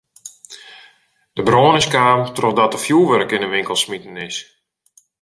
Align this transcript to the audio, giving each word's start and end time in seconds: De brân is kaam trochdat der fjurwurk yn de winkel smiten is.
De 1.37 1.43
brân 1.47 1.75
is 1.81 1.91
kaam 1.93 2.19
trochdat 2.37 2.71
der 2.73 2.81
fjurwurk 2.85 3.31
yn 3.35 3.43
de 3.43 3.51
winkel 3.55 3.77
smiten 3.83 4.17
is. 4.27 4.37